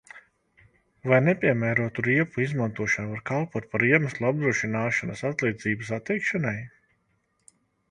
[1.09, 6.59] Vai nepiemērotu riepu izmantošana var kalpot par iemeslu apdrošināšanas atlīdzības atteikšanai?